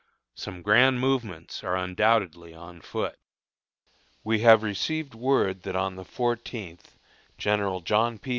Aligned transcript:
Some 0.33 0.63
grand 0.63 0.99
movements 0.99 1.63
are 1.63 1.75
undoubtedly 1.75 2.55
on 2.55 2.81
foot. 2.81 3.19
We 4.23 4.39
have 4.39 4.63
received 4.63 5.13
word 5.13 5.61
that 5.61 5.75
on 5.75 5.95
the 5.95 6.03
fourteenth 6.05 6.97
General 7.37 7.81
John 7.81 8.17
P. 8.17 8.29